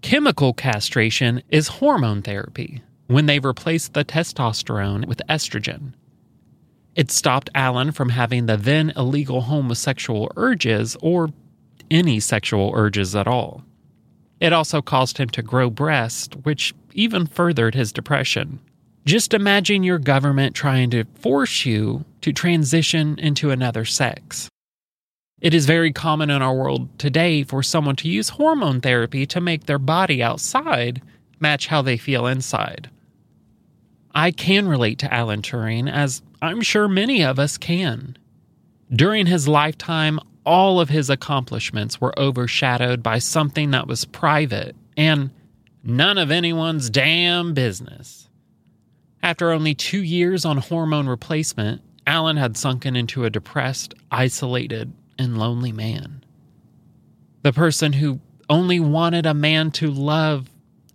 Chemical 0.00 0.54
castration 0.54 1.42
is 1.50 1.68
hormone 1.68 2.22
therapy 2.22 2.82
when 3.06 3.26
they 3.26 3.38
replace 3.38 3.88
the 3.88 4.04
testosterone 4.04 5.06
with 5.06 5.20
estrogen. 5.28 5.92
It 6.94 7.10
stopped 7.10 7.50
Alan 7.54 7.92
from 7.92 8.08
having 8.10 8.46
the 8.46 8.56
then 8.56 8.92
illegal 8.96 9.42
homosexual 9.42 10.32
urges 10.36 10.96
or 11.02 11.28
any 11.90 12.18
sexual 12.18 12.72
urges 12.74 13.14
at 13.14 13.26
all. 13.26 13.64
It 14.40 14.52
also 14.52 14.80
caused 14.80 15.18
him 15.18 15.28
to 15.30 15.42
grow 15.42 15.68
breasts, 15.68 16.34
which 16.42 16.74
even 16.92 17.26
furthered 17.26 17.74
his 17.74 17.92
depression. 17.92 18.60
Just 19.04 19.34
imagine 19.34 19.82
your 19.82 19.98
government 19.98 20.54
trying 20.54 20.88
to 20.90 21.04
force 21.20 21.66
you 21.66 22.04
to 22.22 22.32
transition 22.32 23.18
into 23.18 23.50
another 23.50 23.84
sex. 23.84 24.48
It 25.40 25.52
is 25.52 25.66
very 25.66 25.92
common 25.92 26.30
in 26.30 26.42
our 26.42 26.54
world 26.54 26.98
today 26.98 27.42
for 27.42 27.62
someone 27.62 27.96
to 27.96 28.08
use 28.08 28.30
hormone 28.30 28.80
therapy 28.80 29.26
to 29.26 29.40
make 29.40 29.66
their 29.66 29.78
body 29.78 30.22
outside 30.22 31.02
match 31.40 31.66
how 31.66 31.82
they 31.82 31.96
feel 31.96 32.26
inside. 32.26 32.88
I 34.14 34.30
can 34.30 34.68
relate 34.68 34.98
to 35.00 35.12
Alan 35.12 35.42
Turing, 35.42 35.90
as 35.90 36.22
I'm 36.40 36.62
sure 36.62 36.88
many 36.88 37.22
of 37.22 37.38
us 37.38 37.58
can. 37.58 38.16
During 38.90 39.26
his 39.26 39.48
lifetime, 39.48 40.20
all 40.46 40.80
of 40.80 40.88
his 40.88 41.10
accomplishments 41.10 42.00
were 42.00 42.18
overshadowed 42.18 43.02
by 43.02 43.18
something 43.18 43.72
that 43.72 43.88
was 43.88 44.04
private 44.04 44.76
and 44.96 45.30
none 45.82 46.16
of 46.16 46.30
anyone's 46.30 46.90
damn 46.90 47.54
business. 47.54 48.28
After 49.22 49.50
only 49.50 49.74
two 49.74 50.02
years 50.02 50.44
on 50.44 50.58
hormone 50.58 51.08
replacement, 51.08 51.82
Alan 52.06 52.36
had 52.36 52.56
sunken 52.56 52.94
into 52.94 53.24
a 53.24 53.30
depressed, 53.30 53.94
isolated, 54.10 54.92
and 55.18 55.38
lonely 55.38 55.72
man. 55.72 56.24
The 57.42 57.52
person 57.52 57.94
who 57.94 58.20
only 58.48 58.80
wanted 58.80 59.26
a 59.26 59.34
man 59.34 59.70
to 59.72 59.90
love 59.90 60.50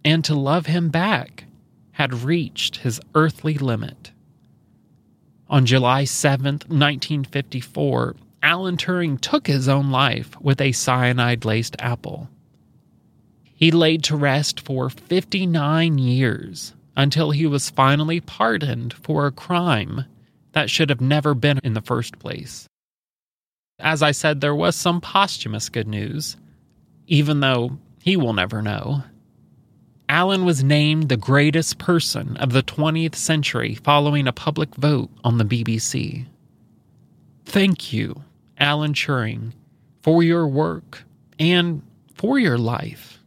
and 0.06 0.24
to 0.26 0.36
love 0.36 0.66
him 0.68 0.90
back 0.90 1.46
had 1.92 2.24
reached 2.24 2.78
his 2.78 3.02
earthly 3.16 3.56
limit. 3.56 4.12
On 5.50 5.66
July 5.66 6.04
7th, 6.04 6.70
1954, 6.70 8.16
Alan 8.42 8.78
Turing 8.78 9.20
took 9.20 9.48
his 9.48 9.68
own 9.68 9.92
life 9.92 10.40
with 10.40 10.62
a 10.62 10.72
cyanide 10.72 11.44
laced 11.44 11.76
apple. 11.80 12.30
He 13.44 13.72
laid 13.72 14.04
to 14.06 14.16
rest 14.16 14.62
for 14.62 14.90
59 14.90 15.98
years 15.98 16.74
until 16.96 17.32
he 17.32 17.46
was 17.46 17.70
finally 17.70 18.22
pardoned 18.22 18.94
for 18.94 19.26
a 19.26 19.32
crime 19.32 20.06
that 20.54 20.70
should 20.70 20.90
have 20.90 21.02
never 21.02 21.34
been 21.34 21.60
in 21.64 21.74
the 21.74 21.82
first 21.82 22.20
place. 22.20 22.69
As 23.80 24.04
I 24.04 24.12
said, 24.12 24.42
there 24.42 24.56
was 24.56 24.76
some 24.76 25.02
posthumous 25.02 25.70
good 25.70 25.88
news, 25.88 26.36
even 27.08 27.40
though 27.40 27.78
he 28.02 28.18
will 28.18 28.34
never 28.34 28.62
know. 28.62 29.04
Alan 30.10 30.44
was 30.44 30.64
named 30.64 31.08
the 31.08 31.18
greatest 31.18 31.78
person 31.78 32.36
of 32.38 32.52
the 32.52 32.64
20th 32.64 33.16
century 33.16 33.76
following 33.76 34.28
a 34.28 34.34
public 34.34 34.76
vote 34.76 35.10
on 35.24 35.38
the 35.38 35.46
BBC. 35.46 36.26
Thank 37.46 37.94
you, 37.94 38.24
Alan 38.58 38.94
Turing, 38.94 39.54
for 40.02 40.24
your 40.24 40.48
work 40.48 41.04
and 41.38 41.84
for 42.16 42.40
your 42.40 42.58
life. 42.58 43.20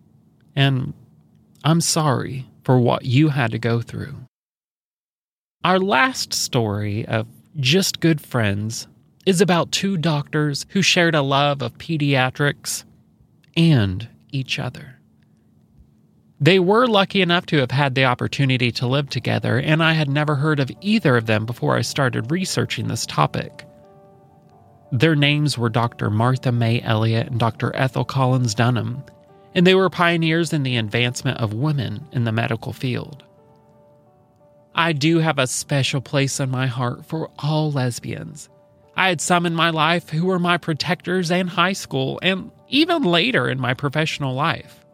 And 0.57 0.93
I'm 1.65 1.81
sorry 1.81 2.47
for 2.65 2.79
what 2.79 3.05
you 3.05 3.29
had 3.29 3.53
to 3.53 3.59
go 3.59 3.81
through. 3.81 4.15
Our 5.65 5.79
last 5.79 6.35
story 6.35 7.07
of 7.07 7.29
Just 7.59 8.01
Good 8.01 8.21
Friends 8.21 8.89
is 9.25 9.41
about 9.41 9.73
two 9.73 9.97
doctors 9.97 10.67
who 10.71 10.83
shared 10.83 11.15
a 11.15 11.23
love 11.23 11.63
of 11.63 11.79
pediatrics 11.79 12.85
and 13.57 14.09
each 14.31 14.59
other. 14.59 14.99
They 16.41 16.59
were 16.59 16.89
lucky 16.89 17.23
enough 17.23 17.47
to 17.47 17.59
have 17.59 17.71
had 17.71 17.95
the 17.95 18.05
opportunity 18.05 18.73
to 18.73 18.87
live 18.89 19.09
together, 19.09 19.61
and 19.61 19.81
I 19.81 19.93
had 19.93 20.09
never 20.09 20.35
heard 20.35 20.59
of 20.59 20.73
either 20.81 21.17
of 21.17 21.27
them 21.27 21.47
before 21.47 21.77
I 21.77 21.83
started 21.83 22.33
researching 22.33 22.89
this 22.89 23.07
topic. 23.07 23.65
Their 24.91 25.15
names 25.15 25.57
were 25.57 25.69
Dr. 25.69 26.11
Martha 26.11 26.51
May 26.51 26.83
Eliot 26.83 27.29
and 27.29 27.39
Dr. 27.39 27.75
Ethel 27.77 28.05
Collins 28.05 28.57
Dunham, 28.57 29.05
and 29.55 29.65
they 29.65 29.77
were 29.77 29.89
pioneers 29.89 30.53
in 30.53 30.65
the 30.65 30.77
advancement 30.77 31.39
of 31.39 31.55
women 31.55 32.05
in 32.11 32.25
the 32.25 32.33
medical 32.33 32.73
field. 32.73 33.23
I 34.75 34.93
do 34.93 35.19
have 35.19 35.39
a 35.39 35.47
special 35.47 36.01
place 36.01 36.41
in 36.41 36.51
my 36.51 36.67
heart 36.67 37.07
for 37.07 37.31
all 37.39 37.71
lesbians 37.71 38.49
I 38.97 39.09
had 39.09 39.21
some 39.21 39.47
in 39.47 39.55
my 39.55 39.71
life 39.71 40.11
who 40.11 40.27
were 40.27 40.39
my 40.39 40.59
protectors 40.59 41.31
in 41.31 41.49
high 41.49 41.73
school 41.73 42.19
and 42.23 42.51
even 42.69 43.03
later 43.03 43.49
in 43.49 43.61
my 43.61 43.75
professional 43.75 44.35
life. 44.35 44.85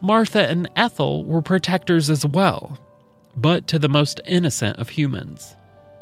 Martha 0.00 0.46
and 0.48 0.68
Ethel 0.76 1.24
were 1.24 1.42
protectors 1.42 2.10
as 2.10 2.24
well, 2.24 2.78
but 3.36 3.66
to 3.68 3.78
the 3.78 3.88
most 3.88 4.20
innocent 4.26 4.78
of 4.78 4.90
humans. 4.90 5.56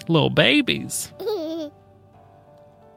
little 0.09 0.31
babies. 0.31 1.13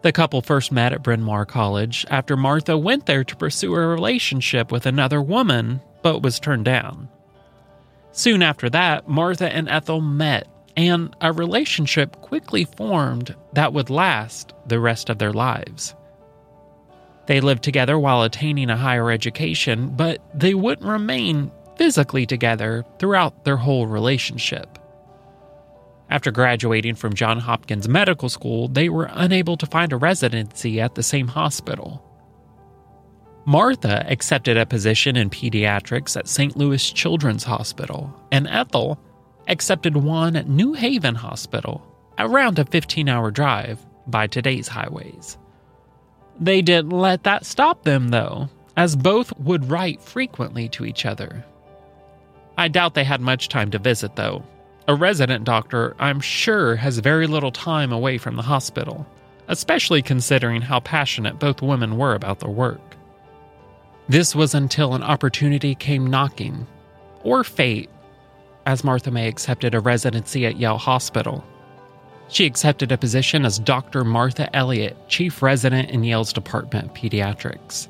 the 0.02 0.12
couple 0.12 0.42
first 0.42 0.72
met 0.72 0.94
at 0.94 1.04
Bryn 1.04 1.22
Mawr 1.22 1.46
College 1.46 2.06
after 2.10 2.36
Martha 2.36 2.78
went 2.78 3.06
there 3.06 3.24
to 3.24 3.36
pursue 3.36 3.76
a 3.76 3.88
relationship 3.88 4.72
with 4.72 4.86
another 4.86 5.22
woman, 5.22 5.82
but 6.02 6.22
was 6.22 6.40
turned 6.40 6.66
down. 6.66 7.08
Soon 8.12 8.42
after 8.42 8.70
that, 8.72 9.08
Martha 9.08 9.54
and 9.54 9.70
Ethel 9.70 10.02
met, 10.02 10.48
and 10.78 11.16
a 11.22 11.34
relationship 11.34 12.22
quickly 12.22 12.64
formed 12.64 13.36
that 13.54 13.74
would 13.74 13.90
last 13.90 14.54
the 14.68 14.80
rest 14.80 15.10
of 15.10 15.18
their 15.18 15.34
lives. 15.34 15.96
They 17.26 17.42
lived 17.42 17.64
together 17.64 18.00
while 18.00 18.22
attaining 18.22 18.70
a 18.70 18.78
higher 18.78 19.12
education, 19.12 19.90
but 19.90 20.22
they 20.34 20.54
wouldn't 20.54 20.88
remain 20.88 21.52
physically 21.76 22.26
together 22.26 22.86
throughout 23.00 23.44
their 23.44 23.58
whole 23.58 23.88
relationship. 23.88 24.80
After 26.10 26.32
graduating 26.32 26.96
from 26.96 27.14
Johns 27.14 27.44
Hopkins 27.44 27.90
Medical 27.90 28.30
School, 28.30 28.70
they 28.70 28.88
were 28.88 29.10
unable 29.12 29.58
to 29.58 29.66
find 29.66 29.92
a 29.92 29.98
residency 29.98 30.80
at 30.80 30.96
the 30.96 31.04
same 31.04 31.28
hospital. 31.28 32.04
Martha 33.46 34.06
accepted 34.10 34.58
a 34.58 34.66
position 34.66 35.18
in 35.18 35.30
pediatrics 35.30 36.16
at 36.16 36.28
St. 36.28 36.56
Louis 36.56 36.92
Children's 36.92 37.44
Hospital, 37.44 38.14
and 38.32 38.48
Ethel 38.48 39.00
accepted 39.48 39.96
one 39.96 40.36
at 40.36 40.48
New 40.48 40.74
Haven 40.74 41.16
Hospital, 41.16 41.86
around 42.18 42.60
a 42.60 42.66
15 42.66 43.10
hour 43.10 43.32
drive 43.32 43.86
by 44.08 44.28
today's 44.28 44.68
highways. 44.68 45.38
They 46.40 46.62
didn't 46.62 46.92
let 46.92 47.24
that 47.24 47.46
stop 47.46 47.84
them, 47.84 48.10
though, 48.10 48.50
as 48.76 48.96
both 48.96 49.38
would 49.40 49.70
write 49.70 50.02
frequently 50.02 50.70
to 50.70 50.86
each 50.86 51.06
other. 51.06 51.44
I 52.58 52.68
doubt 52.68 52.94
they 52.94 53.04
had 53.04 53.22
much 53.22 53.50
time 53.50 53.72
to 53.72 53.80
visit, 53.80 54.16
though. 54.16 54.44
A 54.88 54.96
resident 54.96 55.44
doctor, 55.44 55.96
I'm 56.00 56.20
sure, 56.22 56.76
has 56.76 57.00
very 57.00 57.28
little 57.28 57.52
time 57.52 57.92
away 57.92 58.18
from 58.18 58.36
the 58.36 58.42
hospital, 58.42 59.06
especially 59.48 60.02
considering 60.02 60.62
how 60.62 60.80
passionate 60.80 61.40
both 61.40 61.62
women 61.62 61.98
were 61.98 62.16
about 62.16 62.40
their 62.40 62.50
work. 62.50 62.80
This 64.10 64.34
was 64.34 64.54
until 64.56 64.94
an 64.94 65.04
opportunity 65.04 65.76
came 65.76 66.08
knocking, 66.08 66.66
or 67.24 67.44
fate, 67.44 67.90
as 68.68 68.84
Martha 68.84 69.10
May 69.10 69.28
accepted 69.28 69.74
a 69.74 69.80
residency 69.80 70.46
at 70.46 70.58
Yale 70.58 70.78
Hospital 70.78 71.44
she 72.30 72.46
accepted 72.46 72.92
a 72.92 72.98
position 72.98 73.46
as 73.46 73.60
Dr. 73.60 74.04
Martha 74.04 74.54
Eliot, 74.56 74.98
chief 75.08 75.42
resident 75.42 75.90
in 75.90 76.04
Yale's 76.04 76.34
Department 76.34 76.86
of 76.86 76.94
Pediatrics. 76.94 77.88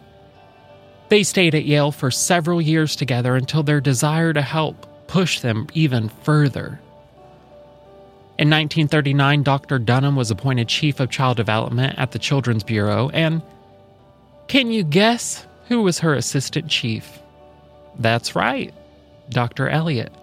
They 1.09 1.23
stayed 1.23 1.55
at 1.55 1.65
Yale 1.65 1.91
for 1.91 2.11
several 2.11 2.61
years 2.61 2.95
together 2.95 3.35
until 3.35 3.63
their 3.63 3.81
desire 3.81 4.33
to 4.33 4.41
help 4.41 4.85
pushed 5.07 5.41
them 5.41 5.67
even 5.73 6.09
further. 6.09 6.79
In 8.37 8.49
1939, 8.49 9.41
Dr. 9.41 9.79
Dunham 9.79 10.15
was 10.15 10.29
appointed 10.29 10.67
Chief 10.67 10.99
of 10.99 11.09
Child 11.09 11.37
Development 11.37 11.97
at 11.97 12.11
the 12.11 12.19
Children's 12.19 12.63
Bureau, 12.63 13.09
and 13.09 13.41
can 14.47 14.69
you 14.69 14.83
guess 14.83 15.47
who 15.67 15.81
was 15.81 15.99
her 15.99 16.13
assistant 16.13 16.67
chief? 16.69 17.19
That's 17.97 18.35
right, 18.35 18.73
Dr. 19.29 19.69
Eliot. 19.69 20.13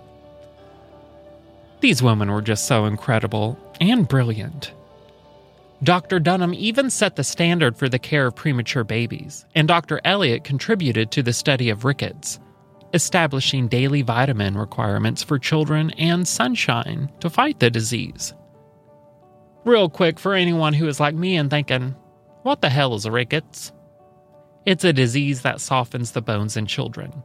These 1.85 2.03
women 2.03 2.33
were 2.33 2.41
just 2.41 2.67
so 2.67 2.87
incredible 2.87 3.59
and 3.79 4.09
brilliant. 4.09 4.73
Dr. 5.83 6.19
Dunham 6.19 6.55
even 6.55 6.89
set 6.89 7.15
the 7.15 7.23
standard 7.23 7.77
for 7.77 7.91
the 7.91 7.99
care 7.99 8.29
of 8.29 8.35
premature 8.35 8.85
babies, 8.85 9.45
and 9.55 9.69
Dr. 9.69 10.01
Eliot 10.03 10.45
contributed 10.45 11.11
to 11.11 11.23
the 11.23 11.35
study 11.35 11.69
of 11.69 11.85
rickets, 11.85 12.41
establishing 12.95 13.69
daily 13.69 14.01
vitamin 14.01 14.57
requirements 14.57 15.23
for 15.23 15.39
children 15.39 15.91
and 15.99 16.27
sunshine 16.27 17.13
to 17.21 17.29
fight 17.29 17.61
the 17.61 17.69
disease. 17.69 18.33
Real 19.67 19.91
quick 19.91 20.19
for 20.19 20.33
anyone 20.33 20.73
who 20.73 20.89
is 20.89 21.01
like 21.01 21.15
me 21.15 21.37
and 21.37 21.51
thinking, 21.51 21.95
what 22.45 22.63
the 22.63 22.71
hell 22.71 22.95
is 22.95 23.07
rickets? 23.07 23.73
It's 24.65 24.85
a 24.85 24.93
disease 24.95 25.43
that 25.43 25.61
softens 25.61 26.13
the 26.13 26.23
bones 26.23 26.57
in 26.57 26.65
children. 26.65 27.23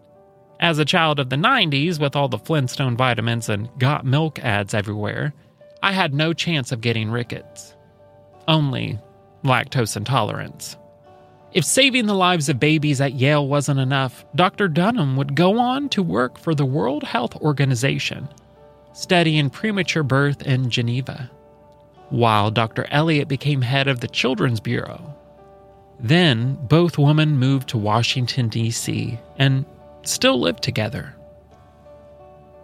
As 0.59 0.77
a 0.77 0.85
child 0.85 1.19
of 1.19 1.29
the 1.29 1.37
90s, 1.37 1.99
with 1.99 2.15
all 2.15 2.27
the 2.27 2.37
Flintstone 2.37 2.97
vitamins 2.97 3.47
and 3.47 3.69
got 3.79 4.05
milk 4.05 4.39
ads 4.39 4.73
everywhere, 4.73 5.33
I 5.81 5.93
had 5.93 6.13
no 6.13 6.33
chance 6.33 6.71
of 6.71 6.81
getting 6.81 7.09
rickets. 7.09 7.75
Only 8.47 8.99
lactose 9.43 9.95
intolerance. 9.95 10.75
If 11.53 11.63
saving 11.63 12.05
the 12.05 12.13
lives 12.13 12.49
of 12.49 12.59
babies 12.59 12.99
at 12.99 13.13
Yale 13.13 13.47
wasn't 13.47 13.79
enough, 13.79 14.25
Dr. 14.35 14.67
Dunham 14.67 15.15
would 15.15 15.35
go 15.35 15.57
on 15.57 15.89
to 15.89 16.03
work 16.03 16.37
for 16.37 16.53
the 16.53 16.65
World 16.65 17.03
Health 17.03 17.35
Organization, 17.37 18.27
studying 18.93 19.49
premature 19.49 20.03
birth 20.03 20.41
in 20.43 20.69
Geneva, 20.69 21.31
while 22.09 22.51
Dr. 22.51 22.85
Eliot 22.91 23.27
became 23.27 23.61
head 23.61 23.87
of 23.87 24.01
the 24.01 24.07
Children's 24.07 24.59
Bureau. 24.59 25.15
Then 25.99 26.55
both 26.67 26.97
women 26.97 27.37
moved 27.37 27.69
to 27.69 27.77
Washington, 27.77 28.49
D.C., 28.49 29.17
and 29.37 29.65
still 30.03 30.39
lived 30.39 30.63
together. 30.63 31.15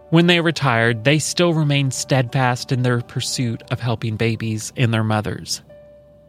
When 0.09 0.27
they 0.27 0.39
retired, 0.39 1.03
they 1.03 1.19
still 1.19 1.53
remained 1.53 1.93
steadfast 1.93 2.71
in 2.71 2.83
their 2.83 3.01
pursuit 3.01 3.63
of 3.71 3.79
helping 3.79 4.17
babies 4.17 4.71
and 4.77 4.93
their 4.93 5.03
mothers. 5.03 5.61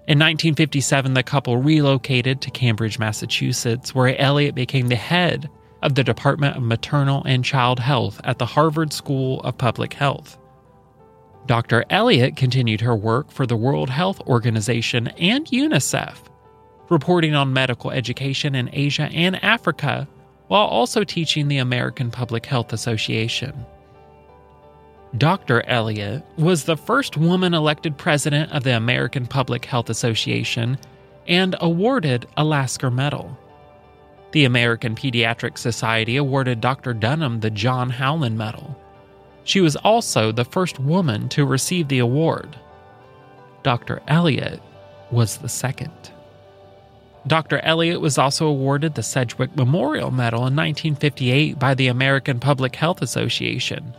In 0.09 0.19
1957, 0.19 1.15
the 1.15 1.23
couple 1.23 1.57
relocated 1.59 2.41
to 2.41 2.51
Cambridge, 2.51 2.99
Massachusetts, 2.99 3.95
where 3.95 4.19
Eliot 4.21 4.55
became 4.55 4.89
the 4.89 4.97
head 4.97 5.51
of 5.83 5.95
the 5.95 6.05
Department 6.05 6.57
of 6.57 6.63
Maternal 6.63 7.23
and 7.27 7.45
Child 7.45 7.79
Health 7.81 8.21
at 8.25 8.39
the 8.39 8.47
Harvard 8.47 8.93
School 8.93 9.41
of 9.41 9.59
Public 9.59 9.93
Health. 9.93 10.39
Dr. 11.47 11.85
Eliot 11.91 12.37
continued 12.37 12.81
her 12.81 12.97
work 12.97 13.31
for 13.31 13.47
the 13.47 13.57
World 13.57 13.91
Health 13.91 14.21
Organization 14.23 15.09
and 15.19 15.47
UNICEF, 15.47 16.17
reporting 16.89 17.35
on 17.35 17.53
medical 17.53 17.91
education 17.91 18.55
in 18.55 18.71
Asia 18.73 19.09
and 19.13 19.43
Africa 19.45 20.09
while 20.49 20.67
also 20.67 21.05
teaching 21.05 21.49
the 21.49 21.59
American 21.59 22.11
Public 22.11 22.47
Health 22.47 22.73
Association. 22.73 23.67
Dr. 25.17 25.63
Eliot 25.67 26.25
was 26.37 26.65
the 26.65 26.77
first 26.77 27.17
woman 27.17 27.55
elected 27.55 27.97
president 27.97 28.53
of 28.53 28.65
the 28.65 28.77
American 28.77 29.27
Public 29.27 29.65
Health 29.65 29.89
Association 29.89 30.79
and 31.27 31.57
awarded 31.61 32.27
a 32.37 32.45
Lasker 32.45 32.91
Medal. 32.91 33.37
The 34.33 34.45
American 34.45 34.95
Pediatric 34.95 35.57
Society 35.57 36.17
awarded 36.17 36.61
Dr. 36.61 36.93
Dunham 36.93 37.41
the 37.41 37.51
John 37.51 37.89
Howland 37.91 38.37
Medal. 38.37 38.79
She 39.45 39.61
was 39.61 39.77
also 39.77 40.33
the 40.33 40.45
first 40.45 40.79
woman 40.79 41.29
to 41.31 41.47
receive 41.47 41.89
the 41.89 42.01
award. 42.01 42.59
Dr. 43.63 44.03
Eliot 44.09 44.61
was 45.11 45.39
the 45.39 45.49
second. 45.49 46.13
Dr. 47.27 47.59
Eliot 47.59 48.01
was 48.01 48.19
also 48.19 48.47
awarded 48.47 48.95
the 48.95 49.03
Sedgwick 49.03 49.57
Memorial 49.57 50.13
Medal 50.13 50.41
in 50.41 50.55
1958 50.55 51.59
by 51.59 51.75
the 51.75 51.89
American 51.89 52.39
Public 52.39 52.77
Health 52.77 53.03
Association. 53.03 53.95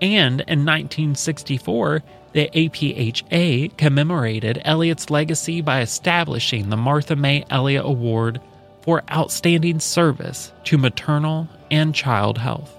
And 0.00 0.40
in 0.42 0.64
1964, 0.64 2.02
the 2.32 2.50
APHA 2.52 3.76
commemorated 3.76 4.60
Eliot's 4.64 5.10
legacy 5.10 5.60
by 5.60 5.80
establishing 5.80 6.68
the 6.68 6.76
Martha 6.76 7.14
May 7.14 7.44
Eliot 7.50 7.84
Award 7.84 8.40
for 8.82 9.02
Outstanding 9.10 9.80
Service 9.80 10.52
to 10.64 10.76
Maternal 10.76 11.48
and 11.70 11.94
Child 11.94 12.38
Health. 12.38 12.76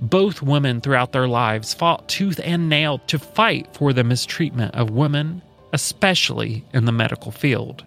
Both 0.00 0.42
women 0.42 0.80
throughout 0.80 1.12
their 1.12 1.28
lives 1.28 1.72
fought 1.72 2.08
tooth 2.08 2.38
and 2.44 2.68
nail 2.68 2.98
to 3.06 3.18
fight 3.18 3.68
for 3.72 3.92
the 3.92 4.04
mistreatment 4.04 4.74
of 4.74 4.90
women, 4.90 5.40
especially 5.72 6.64
in 6.74 6.84
the 6.84 6.92
medical 6.92 7.32
field. 7.32 7.84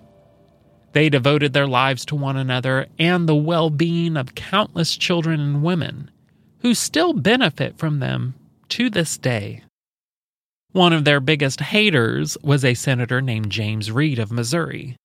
They 0.93 1.09
devoted 1.09 1.53
their 1.53 1.67
lives 1.67 2.05
to 2.05 2.15
one 2.15 2.37
another 2.37 2.87
and 2.97 3.27
the 3.27 3.35
well 3.35 3.69
being 3.69 4.17
of 4.17 4.35
countless 4.35 4.95
children 4.97 5.39
and 5.39 5.63
women 5.63 6.11
who 6.59 6.73
still 6.73 7.13
benefit 7.13 7.77
from 7.77 7.99
them 7.99 8.33
to 8.69 8.89
this 8.89 9.17
day. 9.17 9.63
One 10.71 10.93
of 10.93 11.05
their 11.05 11.19
biggest 11.19 11.61
haters 11.61 12.37
was 12.43 12.65
a 12.65 12.73
senator 12.73 13.21
named 13.21 13.51
James 13.51 13.91
Reed 13.91 14.19
of 14.19 14.31
Missouri, 14.31 14.95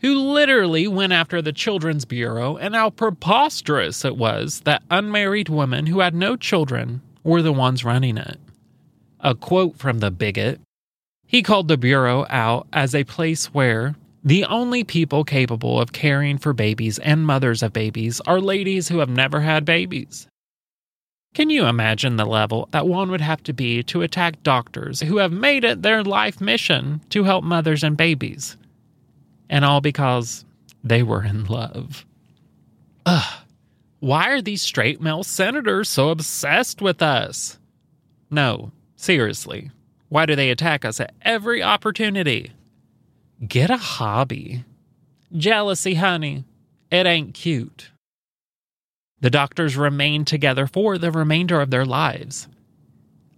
who 0.00 0.14
literally 0.14 0.86
went 0.88 1.12
after 1.12 1.40
the 1.40 1.52
Children's 1.52 2.04
Bureau 2.04 2.56
and 2.56 2.74
how 2.74 2.90
preposterous 2.90 4.04
it 4.04 4.16
was 4.16 4.60
that 4.60 4.82
unmarried 4.90 5.48
women 5.48 5.86
who 5.86 6.00
had 6.00 6.14
no 6.14 6.36
children 6.36 7.00
were 7.24 7.42
the 7.42 7.52
ones 7.52 7.84
running 7.84 8.18
it. 8.18 8.38
A 9.20 9.34
quote 9.34 9.76
from 9.76 10.00
the 10.00 10.10
bigot 10.10 10.60
he 11.26 11.42
called 11.42 11.68
the 11.68 11.76
Bureau 11.76 12.24
out 12.30 12.68
as 12.72 12.94
a 12.94 13.04
place 13.04 13.46
where, 13.46 13.96
the 14.26 14.44
only 14.44 14.82
people 14.82 15.22
capable 15.22 15.80
of 15.80 15.92
caring 15.92 16.36
for 16.36 16.52
babies 16.52 16.98
and 16.98 17.24
mothers 17.24 17.62
of 17.62 17.72
babies 17.72 18.20
are 18.26 18.40
ladies 18.40 18.88
who 18.88 18.98
have 18.98 19.08
never 19.08 19.40
had 19.40 19.64
babies. 19.64 20.26
Can 21.32 21.48
you 21.48 21.66
imagine 21.66 22.16
the 22.16 22.24
level 22.26 22.68
that 22.72 22.88
one 22.88 23.08
would 23.12 23.20
have 23.20 23.40
to 23.44 23.52
be 23.52 23.84
to 23.84 24.02
attack 24.02 24.42
doctors 24.42 25.00
who 25.00 25.18
have 25.18 25.30
made 25.30 25.62
it 25.62 25.82
their 25.82 26.02
life 26.02 26.40
mission 26.40 27.02
to 27.10 27.22
help 27.22 27.44
mothers 27.44 27.84
and 27.84 27.96
babies? 27.96 28.56
And 29.48 29.64
all 29.64 29.80
because 29.80 30.44
they 30.82 31.04
were 31.04 31.22
in 31.22 31.44
love. 31.44 32.04
Ugh, 33.06 33.44
why 34.00 34.30
are 34.30 34.42
these 34.42 34.60
straight 34.62 35.00
male 35.00 35.22
senators 35.22 35.88
so 35.88 36.08
obsessed 36.08 36.82
with 36.82 37.00
us? 37.00 37.60
No, 38.28 38.72
seriously, 38.96 39.70
Why 40.08 40.26
do 40.26 40.36
they 40.36 40.50
attack 40.50 40.84
us 40.84 41.00
at 41.00 41.14
every 41.22 41.62
opportunity? 41.62 42.52
Get 43.44 43.70
a 43.70 43.76
hobby. 43.76 44.64
Jealousy, 45.36 45.94
honey. 45.94 46.44
It 46.90 47.06
ain't 47.06 47.34
cute. 47.34 47.90
The 49.20 49.30
doctors 49.30 49.76
remained 49.76 50.26
together 50.26 50.66
for 50.66 50.96
the 50.98 51.10
remainder 51.10 51.60
of 51.60 51.70
their 51.70 51.84
lives 51.84 52.48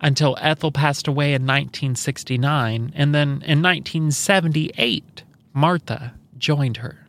until 0.01 0.37
Ethel 0.41 0.71
passed 0.71 1.09
away 1.09 1.35
in 1.35 1.43
1969, 1.43 2.93
and 2.95 3.15
then 3.15 3.29
in 3.45 3.63
1978, 3.63 5.25
Martha 5.53 6.15
joined 6.37 6.79
her. 6.79 7.07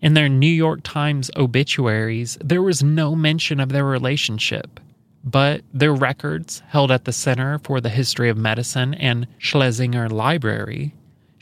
In 0.00 0.14
their 0.14 0.28
New 0.28 0.46
York 0.46 0.80
Times 0.82 1.30
obituaries, 1.36 2.36
there 2.42 2.62
was 2.62 2.82
no 2.82 3.14
mention 3.14 3.60
of 3.60 3.68
their 3.68 3.84
relationship, 3.84 4.80
but 5.22 5.62
their 5.72 5.94
records, 5.94 6.62
held 6.68 6.90
at 6.90 7.04
the 7.04 7.12
Center 7.12 7.58
for 7.60 7.80
the 7.80 7.88
History 7.88 8.28
of 8.28 8.36
Medicine 8.36 8.94
and 8.94 9.28
Schlesinger 9.38 10.08
Library, 10.08 10.94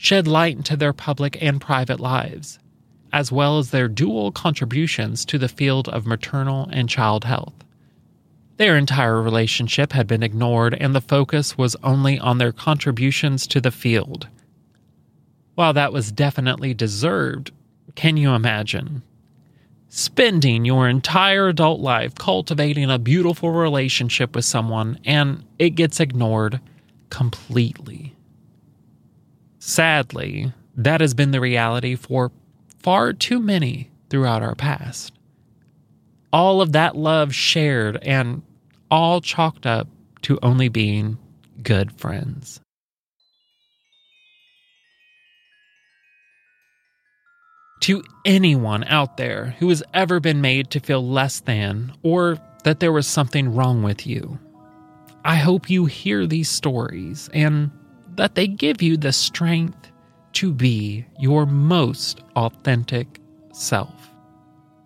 shed 0.03 0.27
light 0.27 0.57
into 0.57 0.75
their 0.75 0.91
public 0.91 1.41
and 1.41 1.61
private 1.61 1.97
lives, 1.97 2.59
as 3.13 3.31
well 3.31 3.57
as 3.57 3.71
their 3.71 3.87
dual 3.87 4.33
contributions 4.33 5.23
to 5.23 5.37
the 5.37 5.47
field 5.47 5.87
of 5.87 6.05
maternal 6.05 6.67
and 6.73 6.89
child 6.89 7.23
health. 7.23 7.53
Their 8.57 8.75
entire 8.75 9.21
relationship 9.21 9.93
had 9.93 10.05
been 10.05 10.21
ignored, 10.21 10.73
and 10.77 10.93
the 10.93 10.99
focus 10.99 11.57
was 11.57 11.77
only 11.83 12.19
on 12.19 12.37
their 12.37 12.51
contributions 12.51 13.47
to 13.47 13.61
the 13.61 13.71
field. 13.71 14.27
While 15.55 15.71
that 15.71 15.93
was 15.93 16.11
definitely 16.11 16.73
deserved, 16.73 17.51
can 17.95 18.17
you 18.17 18.31
imagine? 18.31 19.03
Spending 19.87 20.65
your 20.65 20.89
entire 20.89 21.47
adult 21.47 21.79
life 21.79 22.13
cultivating 22.15 22.91
a 22.91 22.99
beautiful 22.99 23.51
relationship 23.51 24.35
with 24.35 24.43
someone 24.43 24.99
and 25.05 25.45
it 25.59 25.71
gets 25.71 26.01
ignored 26.01 26.59
completely. 27.09 28.13
Sadly, 29.65 30.51
that 30.75 30.99
has 30.99 31.13
been 31.13 31.31
the 31.31 31.39
reality 31.39 31.95
for 31.95 32.33
far 32.79 33.13
too 33.13 33.39
many 33.39 33.91
throughout 34.09 34.43
our 34.43 34.55
past. 34.55 35.13
All 36.33 36.59
of 36.59 36.73
that 36.73 36.97
love 36.97 37.33
shared 37.33 37.97
and 38.03 38.41
all 38.91 39.21
chalked 39.21 39.65
up 39.65 39.87
to 40.23 40.37
only 40.43 40.67
being 40.67 41.17
good 41.61 41.93
friends. 41.93 42.59
To 47.83 48.03
anyone 48.25 48.83
out 48.83 49.15
there 49.15 49.55
who 49.59 49.69
has 49.69 49.81
ever 49.93 50.19
been 50.19 50.41
made 50.41 50.71
to 50.71 50.81
feel 50.81 51.07
less 51.07 51.39
than 51.39 51.93
or 52.03 52.37
that 52.65 52.81
there 52.81 52.91
was 52.91 53.07
something 53.07 53.55
wrong 53.55 53.81
with 53.81 54.05
you, 54.05 54.39
I 55.23 55.35
hope 55.35 55.69
you 55.69 55.85
hear 55.85 56.27
these 56.27 56.49
stories 56.49 57.29
and 57.33 57.71
that 58.15 58.35
they 58.35 58.47
give 58.47 58.81
you 58.81 58.97
the 58.97 59.13
strength 59.13 59.91
to 60.33 60.51
be 60.51 61.05
your 61.19 61.45
most 61.45 62.21
authentic 62.35 63.19
self. 63.53 64.09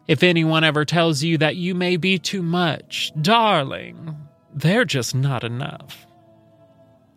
If 0.08 0.24
anyone 0.24 0.64
ever 0.64 0.86
tells 0.86 1.24
you 1.24 1.38
that 1.40 1.56
you 1.56 1.76
may 1.76 1.98
be 1.98 2.18
too 2.18 2.42
much, 2.42 3.12
darling, 3.22 4.16
they're 4.54 4.86
just 4.86 5.14
not 5.14 5.44
enough. 5.44 6.06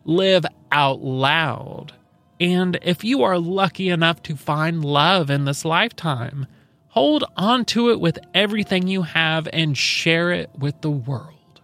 Live 0.04 0.44
out 0.72 1.00
loud 1.00 1.92
and 2.40 2.78
if 2.80 3.04
you 3.04 3.22
are 3.22 3.38
lucky 3.38 3.90
enough 3.90 4.22
to 4.22 4.34
find 4.34 4.82
love 4.82 5.28
in 5.28 5.44
this 5.44 5.64
lifetime, 5.64 6.46
hold 6.88 7.22
on 7.36 7.66
to 7.66 7.90
it 7.90 8.00
with 8.00 8.18
everything 8.32 8.88
you 8.88 9.02
have 9.02 9.46
and 9.52 9.76
share 9.76 10.32
it 10.32 10.48
with 10.58 10.80
the 10.80 10.90
world. 10.90 11.60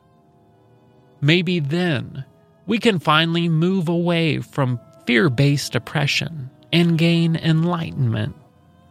Maybe 1.23 1.61
then 1.61 2.27
we 2.67 2.79
can 2.79 2.99
finally 2.99 3.49
move 3.49 3.89
away 3.89 4.41
from 4.41 4.81
fear 5.07 5.29
based 5.29 5.75
oppression 5.75 6.51
and 6.73 6.99
gain 6.99 7.37
enlightenment 7.37 8.35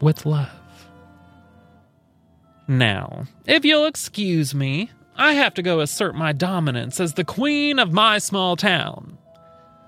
with 0.01 0.25
love. 0.25 0.49
Now, 2.67 3.25
if 3.45 3.63
you'll 3.63 3.85
excuse 3.85 4.55
me, 4.55 4.89
I 5.15 5.33
have 5.33 5.53
to 5.55 5.61
go 5.61 5.81
assert 5.81 6.15
my 6.15 6.33
dominance 6.33 6.99
as 6.99 7.13
the 7.13 7.23
queen 7.23 7.79
of 7.79 7.93
my 7.93 8.17
small 8.17 8.55
town 8.55 9.17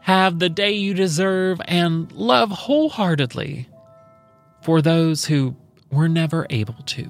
have 0.08 0.39
the 0.39 0.47
day 0.47 0.71
you 0.71 0.93
deserve, 0.93 1.60
and 1.65 2.10
love 2.13 2.50
wholeheartedly 2.50 3.67
for 4.62 4.82
those 4.82 5.26
who 5.26 5.54
were 5.91 6.08
never 6.08 6.47
able 6.50 6.82
to. 6.86 7.10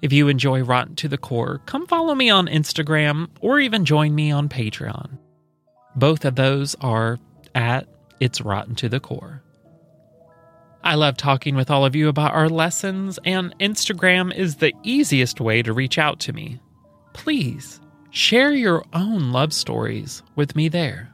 If 0.00 0.12
you 0.12 0.28
enjoy 0.28 0.62
Rotten 0.62 0.94
to 0.96 1.08
the 1.08 1.18
Core, 1.18 1.60
come 1.66 1.86
follow 1.86 2.14
me 2.14 2.30
on 2.30 2.46
Instagram 2.46 3.28
or 3.40 3.58
even 3.60 3.84
join 3.84 4.14
me 4.14 4.30
on 4.30 4.48
Patreon. 4.48 5.18
Both 5.96 6.24
of 6.24 6.36
those 6.36 6.76
are 6.80 7.18
at 7.54 7.88
It's 8.20 8.40
Rotten 8.40 8.74
to 8.76 8.88
the 8.88 9.00
Core. 9.00 9.42
I 10.84 10.94
love 10.94 11.16
talking 11.16 11.56
with 11.56 11.70
all 11.70 11.84
of 11.84 11.96
you 11.96 12.08
about 12.08 12.34
our 12.34 12.48
lessons, 12.48 13.18
and 13.24 13.56
Instagram 13.58 14.34
is 14.34 14.56
the 14.56 14.72
easiest 14.84 15.40
way 15.40 15.62
to 15.62 15.72
reach 15.72 15.98
out 15.98 16.20
to 16.20 16.32
me. 16.32 16.60
Please 17.12 17.80
Share 18.10 18.54
your 18.54 18.84
own 18.94 19.32
love 19.32 19.52
stories 19.52 20.22
with 20.34 20.56
me 20.56 20.68
there. 20.68 21.10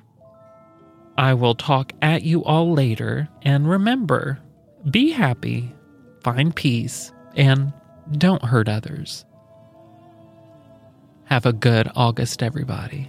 I 1.19 1.35
will 1.35 1.55
talk 1.55 1.93
at 2.03 2.23
you 2.23 2.45
all 2.45 2.73
later, 2.73 3.29
and 3.43 3.69
remember 3.69 4.41
be 4.91 5.11
happy, 5.11 5.73
find 6.23 6.55
peace, 6.55 7.13
and 7.37 7.73
don't 8.13 8.45
hurt 8.45 8.69
others. 8.69 9.25
Have 11.25 11.47
a 11.47 11.53
good 11.53 11.91
August, 11.97 12.43
everybody. 12.43 13.09